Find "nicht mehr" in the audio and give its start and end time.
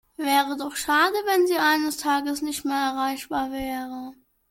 2.41-2.73